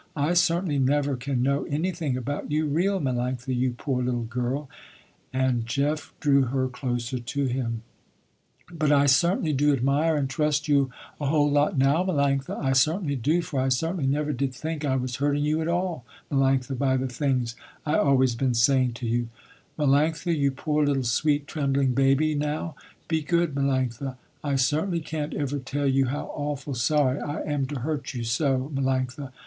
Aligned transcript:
"I 0.17 0.33
certainly 0.33 0.79
never 0.79 1.15
can 1.15 1.43
know 1.43 1.61
anything 1.65 2.17
about 2.17 2.49
you 2.51 2.65
real, 2.65 2.99
Melanctha, 2.99 3.55
you 3.55 3.73
poor 3.77 4.01
little 4.01 4.23
girl," 4.23 4.67
and 5.31 5.63
Jeff 5.67 6.11
drew 6.19 6.45
her 6.45 6.67
closer 6.69 7.19
to 7.19 7.45
him, 7.45 7.83
"But 8.71 8.91
I 8.91 9.05
certainly 9.05 9.53
do 9.53 9.71
admire 9.71 10.15
and 10.17 10.27
trust 10.27 10.67
you 10.67 10.89
a 11.19 11.27
whole 11.27 11.51
lot 11.51 11.77
now, 11.77 12.03
Melanctha. 12.03 12.57
I 12.57 12.73
certainly 12.73 13.15
do, 13.15 13.43
for 13.43 13.59
I 13.59 13.69
certainly 13.69 14.07
never 14.07 14.33
did 14.33 14.55
think 14.55 14.83
I 14.83 14.95
was 14.95 15.17
hurting 15.17 15.43
you 15.45 15.61
at 15.61 15.67
all, 15.67 16.03
Melanctha, 16.31 16.75
by 16.79 16.97
the 16.97 17.05
things 17.07 17.55
I 17.85 17.93
always 17.97 18.33
been 18.33 18.55
saying 18.55 18.93
to 18.93 19.07
you. 19.07 19.29
Melanctha, 19.77 20.35
you 20.35 20.49
poor 20.49 20.83
little, 20.83 21.03
sweet, 21.03 21.45
trembling 21.45 21.93
baby 21.93 22.33
now, 22.33 22.73
be 23.07 23.21
good, 23.21 23.53
Melanctha. 23.53 24.17
I 24.43 24.55
certainly 24.55 25.01
can't 25.01 25.35
ever 25.35 25.59
tell 25.59 25.85
you 25.85 26.05
how 26.07 26.31
awful 26.33 26.73
sorry 26.73 27.19
I 27.19 27.41
am 27.43 27.67
to 27.67 27.81
hurt 27.81 28.15
you 28.15 28.23
so, 28.23 28.71
Melanctha. 28.73 29.31